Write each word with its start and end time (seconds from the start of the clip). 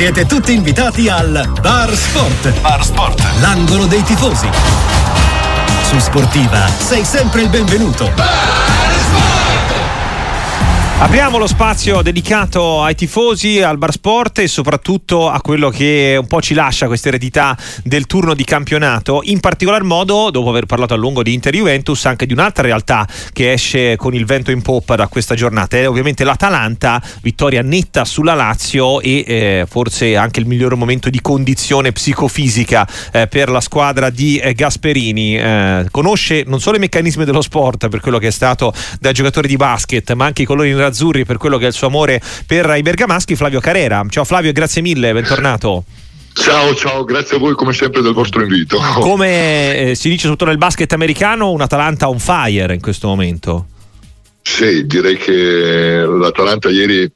Siete 0.00 0.24
tutti 0.24 0.54
invitati 0.54 1.10
al 1.10 1.46
Bar 1.60 1.94
Sport. 1.94 2.58
Bar 2.62 2.82
Sport. 2.82 3.22
L'angolo 3.40 3.84
dei 3.84 4.02
tifosi. 4.02 4.48
Su 5.82 5.98
Sportiva 5.98 6.66
sei 6.78 7.04
sempre 7.04 7.42
il 7.42 7.50
benvenuto. 7.50 8.10
Bar 8.14 8.79
Apriamo 11.00 11.38
lo 11.38 11.46
spazio 11.46 12.02
dedicato 12.02 12.82
ai 12.82 12.94
tifosi, 12.94 13.62
al 13.62 13.78
bar 13.78 13.90
sport 13.90 14.40
e 14.40 14.46
soprattutto 14.46 15.30
a 15.30 15.40
quello 15.40 15.70
che 15.70 16.18
un 16.20 16.26
po' 16.26 16.42
ci 16.42 16.52
lascia 16.52 16.88
questa 16.88 17.08
eredità 17.08 17.56
del 17.82 18.04
turno 18.04 18.34
di 18.34 18.44
campionato. 18.44 19.22
In 19.24 19.40
particolar 19.40 19.82
modo, 19.82 20.28
dopo 20.30 20.50
aver 20.50 20.66
parlato 20.66 20.92
a 20.92 20.98
lungo 20.98 21.22
di 21.22 21.32
Inter 21.32 21.54
Juventus, 21.54 22.04
anche 22.04 22.26
di 22.26 22.34
un'altra 22.34 22.64
realtà 22.64 23.08
che 23.32 23.50
esce 23.50 23.96
con 23.96 24.14
il 24.14 24.26
vento 24.26 24.50
in 24.50 24.60
poppa 24.60 24.94
da 24.94 25.06
questa 25.06 25.34
giornata. 25.34 25.78
È 25.78 25.88
ovviamente 25.88 26.22
l'Atalanta, 26.22 27.02
vittoria 27.22 27.62
netta 27.62 28.04
sulla 28.04 28.34
Lazio 28.34 29.00
e 29.00 29.24
eh, 29.26 29.66
forse 29.66 30.16
anche 30.16 30.38
il 30.38 30.46
miglior 30.46 30.76
momento 30.76 31.08
di 31.08 31.22
condizione 31.22 31.92
psicofisica 31.92 32.86
eh, 33.10 33.26
per 33.26 33.48
la 33.48 33.62
squadra 33.62 34.10
di 34.10 34.36
eh, 34.36 34.52
Gasperini. 34.52 35.38
Eh, 35.38 35.86
conosce 35.90 36.44
non 36.46 36.60
solo 36.60 36.76
i 36.76 36.80
meccanismi 36.80 37.24
dello 37.24 37.40
sport 37.40 37.88
per 37.88 38.00
quello 38.00 38.18
che 38.18 38.26
è 38.26 38.32
stato 38.32 38.74
da 39.00 39.12
giocatore 39.12 39.48
di 39.48 39.56
basket, 39.56 40.12
ma 40.12 40.26
anche 40.26 40.42
i 40.42 40.44
colori 40.44 40.68
in 40.68 40.88
azzurri 40.90 41.24
per 41.24 41.38
quello 41.38 41.56
che 41.56 41.64
è 41.64 41.68
il 41.68 41.72
suo 41.72 41.86
amore 41.86 42.20
per 42.46 42.74
i 42.76 42.82
bergamaschi, 42.82 43.36
Flavio 43.36 43.60
Carera. 43.60 44.04
Ciao 44.08 44.24
Flavio, 44.24 44.52
grazie 44.52 44.82
mille, 44.82 45.12
bentornato. 45.12 45.84
Ciao, 46.32 46.74
ciao, 46.74 47.04
grazie 47.04 47.36
a 47.36 47.38
voi 47.38 47.54
come 47.54 47.72
sempre 47.72 48.02
del 48.02 48.12
vostro 48.12 48.42
invito. 48.42 48.78
Come 49.00 49.90
eh, 49.90 49.94
si 49.94 50.08
dice 50.08 50.28
sotto 50.28 50.44
nel 50.44 50.58
basket 50.58 50.92
americano, 50.92 51.50
un 51.50 51.60
Atalanta 51.60 52.08
on 52.08 52.18
fire 52.18 52.72
in 52.72 52.80
questo 52.80 53.08
momento. 53.08 53.66
Sì, 54.42 54.86
direi 54.86 55.16
che 55.16 56.02
l'Atalanta 56.06 56.70
ieri 56.70 57.10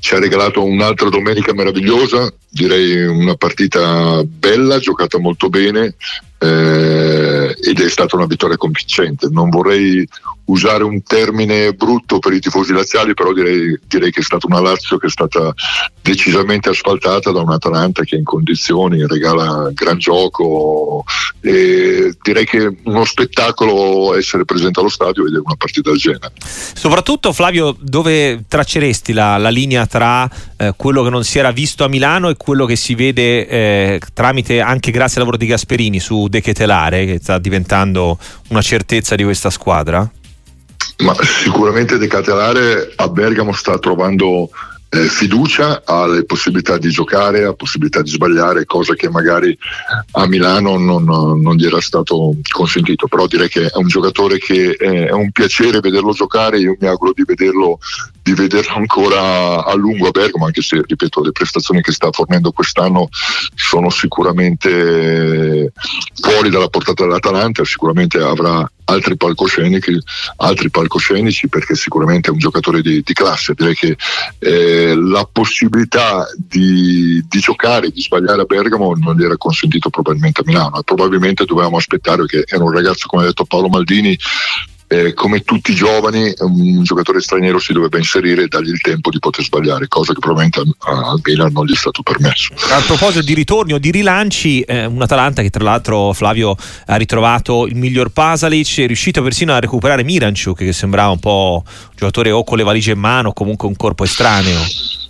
ci 0.00 0.14
ha 0.14 0.18
regalato 0.18 0.64
un'altra 0.64 1.08
domenica 1.08 1.54
meravigliosa, 1.54 2.32
direi 2.48 3.06
una 3.06 3.36
partita 3.36 4.22
bella, 4.24 4.78
giocata 4.78 5.18
molto 5.18 5.48
bene 5.48 5.94
eh, 6.38 7.56
ed 7.62 7.80
è 7.80 7.88
stata 7.88 8.16
una 8.16 8.26
vittoria 8.26 8.56
convincente. 8.56 9.28
Non 9.30 9.50
vorrei 9.50 10.06
usare 10.46 10.84
un 10.84 11.02
termine 11.02 11.72
brutto 11.72 12.18
per 12.18 12.32
i 12.32 12.40
tifosi 12.40 12.72
laziali, 12.72 13.14
però 13.14 13.32
direi, 13.32 13.78
direi, 13.86 14.10
che 14.10 14.20
è 14.20 14.22
stata 14.22 14.46
una 14.46 14.60
Lazio 14.60 14.98
che 14.98 15.06
è 15.06 15.10
stata 15.10 15.52
decisamente 16.02 16.68
asfaltata 16.68 17.30
da 17.30 17.40
un 17.40 17.50
Atalanta 17.50 18.02
che 18.02 18.16
è 18.16 18.18
in 18.18 18.24
condizioni, 18.24 19.06
regala 19.06 19.70
gran 19.72 19.98
gioco 19.98 21.04
e 21.40 22.14
direi 22.22 22.44
che 22.44 22.76
uno 22.84 23.04
spettacolo 23.04 24.14
essere 24.14 24.44
presente 24.44 24.80
allo 24.80 24.88
stadio 24.88 25.22
e 25.22 25.24
vedere 25.24 25.42
una 25.44 25.56
partita 25.56 25.90
del 25.90 25.98
genere. 25.98 26.32
Soprattutto 26.38 27.32
Flavio, 27.32 27.74
dove 27.80 28.44
tracceresti 28.46 29.12
la, 29.12 29.38
la 29.38 29.48
linea 29.48 29.86
tra 29.86 30.28
eh, 30.56 30.74
quello 30.76 31.02
che 31.02 31.10
non 31.10 31.24
si 31.24 31.38
era 31.38 31.52
visto 31.52 31.84
a 31.84 31.88
Milano 31.88 32.28
e 32.28 32.36
quello 32.36 32.66
che 32.66 32.76
si 32.76 32.94
vede 32.94 33.46
eh, 33.48 34.00
tramite 34.12 34.60
anche 34.60 34.90
grazie 34.90 35.14
al 35.16 35.26
lavoro 35.26 35.38
di 35.38 35.46
Gasperini 35.46 36.00
su 36.00 36.28
De 36.28 36.40
Ketelare, 36.40 37.06
che 37.06 37.18
sta 37.22 37.38
diventando 37.38 38.18
una 38.48 38.62
certezza 38.62 39.14
di 39.14 39.24
questa 39.24 39.50
squadra? 39.50 40.10
Ma 41.04 41.14
sicuramente 41.20 41.98
De 41.98 42.06
Ketelare 42.06 42.92
a 42.96 43.08
Bergamo 43.08 43.52
sta 43.52 43.78
trovando 43.78 44.48
eh, 44.88 45.06
fiducia, 45.06 45.82
ha 45.84 46.06
le 46.06 46.24
possibilità 46.24 46.78
di 46.78 46.88
giocare, 46.88 47.44
ha 47.44 47.52
possibilità 47.52 48.00
di 48.00 48.08
sbagliare, 48.08 48.64
cosa 48.64 48.94
che 48.94 49.10
magari 49.10 49.56
a 50.12 50.26
Milano 50.26 50.78
non, 50.78 51.04
non 51.04 51.56
gli 51.56 51.66
era 51.66 51.82
stato 51.82 52.34
consentito. 52.48 53.06
Però 53.06 53.26
direi 53.26 53.50
che 53.50 53.66
è 53.66 53.76
un 53.76 53.88
giocatore 53.88 54.38
che 54.38 54.76
è, 54.78 55.08
è 55.08 55.12
un 55.12 55.30
piacere 55.30 55.80
vederlo 55.80 56.12
giocare, 56.12 56.58
io 56.58 56.74
mi 56.80 56.86
auguro 56.86 57.12
di 57.12 57.24
vederlo 57.26 57.78
di 58.22 58.32
vederlo 58.32 58.76
ancora 58.76 59.66
a 59.66 59.74
lungo 59.74 60.06
a 60.06 60.10
Bergamo, 60.10 60.46
anche 60.46 60.62
se, 60.62 60.82
ripeto, 60.86 61.22
le 61.22 61.32
prestazioni 61.32 61.82
che 61.82 61.92
sta 61.92 62.10
fornendo 62.10 62.52
quest'anno 62.52 63.08
sono 63.54 63.90
sicuramente 63.90 65.70
fuori 66.22 66.48
dalla 66.48 66.68
portata 66.68 67.04
dell'Atalanta, 67.04 67.62
sicuramente 67.66 68.16
avrà 68.18 68.66
altri 68.84 69.16
palcoscenici, 69.16 69.98
altri 70.36 70.70
palcoscenici 70.70 71.48
perché 71.48 71.74
sicuramente 71.74 72.28
è 72.28 72.32
un 72.32 72.38
giocatore 72.38 72.82
di, 72.82 73.02
di 73.02 73.12
classe. 73.12 73.54
Direi 73.54 73.74
che 73.74 73.96
eh, 74.38 74.94
la 74.94 75.28
possibilità 75.30 76.26
di, 76.36 77.24
di, 77.28 77.38
giocare, 77.40 77.90
di 77.90 78.00
sbagliare 78.00 78.42
a 78.42 78.44
Bergamo 78.44 78.94
non 78.94 79.16
gli 79.16 79.24
era 79.24 79.36
consentito 79.36 79.90
probabilmente 79.90 80.40
a 80.40 80.44
Milano 80.46 80.82
probabilmente 80.84 81.44
dovevamo 81.44 81.76
aspettare 81.76 82.24
che 82.26 82.44
era 82.46 82.62
un 82.62 82.70
ragazzo 82.70 83.06
come 83.08 83.22
ha 83.24 83.26
detto 83.26 83.44
Paolo 83.44 83.68
Maldini 83.68 84.16
eh, 84.94 85.14
come 85.14 85.42
tutti 85.42 85.72
i 85.72 85.74
giovani 85.74 86.32
un 86.38 86.82
giocatore 86.82 87.20
straniero 87.20 87.58
si 87.58 87.72
dovrebbe 87.72 87.98
inserire 87.98 88.44
e 88.44 88.48
dargli 88.48 88.70
il 88.70 88.80
tempo 88.80 89.10
di 89.10 89.18
poter 89.18 89.44
sbagliare, 89.44 89.88
cosa 89.88 90.12
che 90.12 90.20
probabilmente 90.20 90.60
al 90.60 91.20
Milan 91.22 91.52
non 91.52 91.66
gli 91.66 91.72
è 91.72 91.76
stato 91.76 92.02
permesso. 92.02 92.54
A 92.70 92.80
proposito 92.86 93.24
di 93.24 93.34
ritorni 93.34 93.72
o 93.72 93.78
di 93.78 93.90
rilanci, 93.90 94.60
eh, 94.60 94.86
un 94.86 95.02
Atalanta 95.02 95.42
che 95.42 95.50
tra 95.50 95.64
l'altro 95.64 96.12
Flavio 96.12 96.56
ha 96.86 96.96
ritrovato 96.96 97.66
il 97.66 97.76
miglior 97.76 98.10
Pasalic, 98.10 98.80
è 98.80 98.86
riuscito 98.86 99.22
persino 99.22 99.52
a 99.52 99.58
recuperare 99.58 100.04
Miranchuk 100.04 100.58
che 100.58 100.72
sembrava 100.72 101.10
un 101.10 101.20
po' 101.20 101.62
un 101.64 101.92
giocatore 101.96 102.30
o 102.30 102.44
con 102.44 102.56
le 102.56 102.64
valigie 102.64 102.92
in 102.92 102.98
mano 102.98 103.30
o 103.30 103.32
comunque 103.32 103.66
un 103.66 103.76
corpo 103.76 104.04
estraneo. 104.04 105.02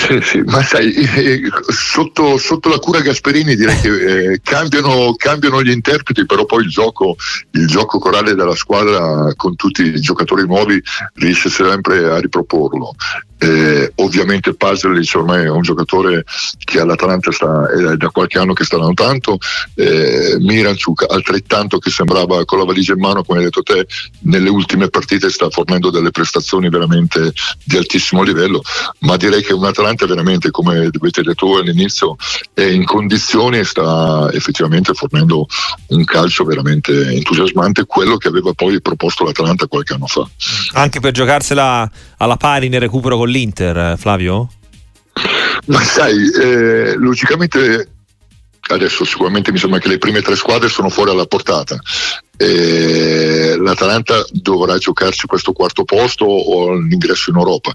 Sì, 0.00 0.18
sì, 0.22 0.40
ma 0.46 0.62
sai, 0.62 0.94
eh, 0.94 1.42
sotto, 1.68 2.38
sotto, 2.38 2.70
la 2.70 2.78
cura 2.78 3.00
Gasperini 3.00 3.54
direi 3.54 3.78
che 3.80 4.32
eh, 4.32 4.40
cambiano, 4.42 5.12
cambiano, 5.14 5.62
gli 5.62 5.70
interpreti, 5.70 6.24
però 6.24 6.46
poi 6.46 6.64
il 6.64 6.70
gioco, 6.70 7.16
il 7.50 7.66
gioco 7.66 7.98
corale 7.98 8.34
della 8.34 8.54
squadra 8.54 9.30
con 9.36 9.56
tutti 9.56 9.82
i 9.82 10.00
giocatori 10.00 10.46
nuovi 10.46 10.82
riesce 11.16 11.50
sempre 11.50 12.08
a 12.08 12.18
riproporlo. 12.18 12.94
Eh, 13.42 13.92
ovviamente 13.96 14.54
Pasalic 14.54 15.10
ormai 15.14 15.44
è 15.44 15.48
un 15.48 15.62
giocatore 15.62 16.24
che 16.62 16.78
all'Atalanta 16.78 17.32
sta, 17.32 17.70
è 17.70 17.96
da 17.96 18.10
qualche 18.10 18.38
anno 18.38 18.52
che 18.52 18.64
sta 18.64 18.76
tanto, 18.92 19.38
eh, 19.76 20.36
Miranchuk 20.40 21.06
altrettanto 21.08 21.78
che 21.78 21.90
sembrava 21.90 22.44
con 22.44 22.58
la 22.58 22.64
valigia 22.64 22.92
in 22.92 23.00
mano, 23.00 23.24
come 23.24 23.38
hai 23.38 23.44
detto 23.46 23.62
te, 23.62 23.86
nelle 24.24 24.50
ultime 24.50 24.88
partite 24.88 25.30
sta 25.30 25.48
fornendo 25.48 25.90
delle 25.90 26.10
prestazioni 26.10 26.68
veramente 26.68 27.32
di 27.64 27.76
altissimo 27.76 28.22
livello, 28.22 28.62
ma 29.00 29.16
direi 29.16 29.42
che 29.42 29.54
un 29.54 29.64
Atalanta 29.64 30.06
veramente, 30.06 30.50
come 30.50 30.76
avete 30.76 31.22
detto 31.22 31.56
all'inizio, 31.56 32.16
è 32.52 32.62
in 32.62 32.84
condizioni 32.84 33.58
e 33.58 33.64
sta 33.64 34.28
effettivamente 34.32 34.92
fornendo 34.92 35.46
un 35.88 36.04
calcio 36.04 36.44
veramente 36.44 37.10
entusiasmante, 37.10 37.86
quello 37.86 38.16
che 38.16 38.28
aveva 38.28 38.52
poi 38.52 38.80
proposto 38.82 39.24
l'Atalanta 39.24 39.66
qualche 39.66 39.94
anno 39.94 40.06
fa. 40.06 40.28
Anche 40.74 41.00
per 41.00 41.12
giocarsela 41.12 41.90
alla 42.20 42.36
pari 42.36 42.68
nel 42.68 42.80
recupero 42.80 43.16
con 43.16 43.28
l'Inter, 43.28 43.98
Flavio? 43.98 44.48
Ma 45.66 45.82
sai, 45.82 46.30
eh, 46.30 46.94
logicamente 46.96 47.88
adesso 48.68 49.04
sicuramente 49.04 49.50
mi 49.52 49.58
sembra 49.58 49.78
che 49.78 49.88
le 49.88 49.98
prime 49.98 50.22
tre 50.22 50.36
squadre 50.36 50.68
sono 50.68 50.90
fuori 50.90 51.10
alla 51.10 51.26
portata. 51.26 51.78
Eh, 52.36 53.56
L'Atalanta 53.58 54.24
dovrà 54.30 54.78
giocarsi 54.78 55.26
questo 55.26 55.52
quarto 55.52 55.84
posto 55.84 56.24
o 56.24 56.74
l'ingresso 56.74 57.30
in 57.30 57.36
Europa. 57.36 57.72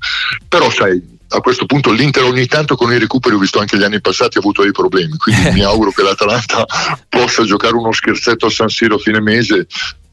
Però 0.48 0.70
sai, 0.70 1.02
a 1.30 1.42
questo 1.42 1.66
punto 1.66 1.92
l'Inter 1.92 2.24
ogni 2.24 2.46
tanto 2.46 2.76
con 2.76 2.92
i 2.94 3.00
recuperi 3.00 3.36
ho 3.36 3.40
visto 3.40 3.60
anche 3.60 3.78
gli 3.78 3.84
anni 3.84 4.00
passati 4.00 4.38
ha 4.38 4.42
avuto 4.42 4.62
dei 4.62 4.72
problemi 4.72 5.18
quindi 5.18 5.50
mi 5.58 5.64
auguro 5.64 5.90
che 5.90 6.04
l'Atalanta 6.04 6.64
possa 7.10 7.44
giocare 7.44 7.74
uno 7.74 7.92
scherzetto 7.92 8.46
a 8.46 8.52
San 8.52 8.70
Siro 8.70 8.96
a 8.96 9.00
fine 9.00 9.20
mese 9.20 9.66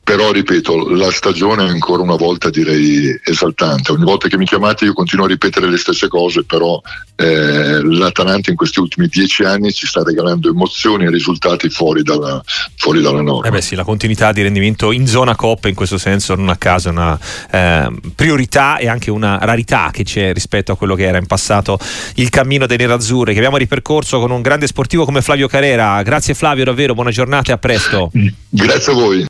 però 0.05 0.33
ripeto, 0.33 0.91
la 0.91 1.11
stagione 1.13 1.65
è 1.65 1.69
ancora 1.69 2.03
una 2.03 2.17
volta 2.17 2.51
direi 2.51 3.19
esaltante. 3.25 3.93
Ogni 3.93 4.05
volta 4.05 4.29
che 4.29 4.37
mi 4.37 4.45
chiamate 4.45 4.85
io 4.85 4.95
continuo 4.95 5.27
a 5.27 5.29
ripetere 5.29 5.71
le 5.71 5.77
stesse 5.77 6.09
cose, 6.09 6.43
però 6.45 6.81
eh, 7.15 7.81
l'Atalanta 7.83 8.51
in 8.51 8.57
questi 8.57 8.81
ultimi 8.81 9.07
dieci 9.07 9.45
anni 9.45 9.73
ci 9.73 9.87
sta 9.87 10.03
regalando 10.03 10.49
emozioni 10.49 11.05
e 11.05 11.11
risultati 11.11 11.69
fuori 11.71 12.03
dalla, 12.03 12.43
fuori 12.77 13.01
dalla 13.01 13.23
norma. 13.23 13.47
Eh 13.47 13.51
beh 13.51 13.63
sì, 13.63 13.77
la 13.77 13.85
continuità 13.85 14.33
di 14.33 14.43
rendimento 14.43 14.91
in 14.91 15.07
zona 15.07 15.37
Coppa 15.37 15.69
in 15.69 15.75
questo 15.77 15.99
senso 15.99 16.35
non 16.35 16.49
a 16.49 16.57
caso 16.57 16.89
è 16.89 16.91
una 16.91 17.19
eh, 17.51 17.89
priorità 18.17 18.79
e 18.79 18.89
anche 18.89 19.11
una 19.11 19.39
rarità 19.41 19.91
che 19.93 20.03
c'è 20.03 20.33
rispetto 20.33 20.73
a 20.73 20.77
quello 20.77 20.97
che 20.97 21.05
era 21.05 21.19
in 21.19 21.27
passato 21.27 21.79
il 22.17 22.29
cammino 22.29 22.67
dei 22.67 22.77
nerazzurri 22.77 23.33
che 23.33 23.39
abbiamo 23.39 23.57
ripercorso 23.57 24.19
con 24.19 24.33
un 24.33 24.43
grande 24.43 24.67
sportivo 24.67 25.05
come 25.05 25.23
Flavio 25.23 25.47
Carrera. 25.47 26.03
Grazie 26.03 26.35
Flavio, 26.35 26.65
davvero, 26.65 26.95
buona 26.95 27.11
giornata 27.11 27.53
e 27.53 27.55
a 27.55 27.59
presto. 27.59 28.11
Grazie 28.49 28.93
a 28.93 28.95
voi. 28.95 29.21